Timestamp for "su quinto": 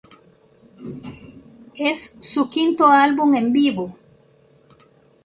2.21-2.87